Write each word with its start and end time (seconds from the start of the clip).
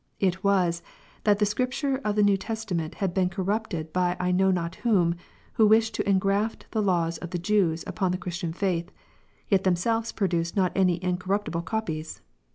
It 0.19 0.43
was, 0.43 0.81
that 1.25 1.37
the 1.37 1.45
Scriptures 1.45 1.99
of 2.03 2.15
the 2.15 2.23
New 2.23 2.35
Testa 2.35 2.73
ment 2.73 2.95
had 2.95 3.13
been 3.13 3.29
corrupted 3.29 3.89
"^ 3.89 3.93
by 3.93 4.17
I 4.19 4.31
know 4.31 4.49
not 4.49 4.77
whom, 4.81 5.13
who 5.53 5.67
wished 5.67 5.93
to 5.93 6.03
engrafFthe 6.05 6.83
law 6.83 7.11
of 7.21 7.29
the 7.29 7.37
Jews 7.37 7.83
upon 7.85 8.09
the 8.11 8.17
Christian 8.17 8.51
faith: 8.51 8.89
yet 9.47 9.63
themselves 9.63 10.11
produced 10.11 10.55
not 10.55 10.71
any 10.75 10.99
uncorrupted 11.03 11.53
copies. 11.65 12.19